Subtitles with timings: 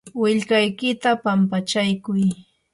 [0.21, 2.21] willkaykita pampachaykuy.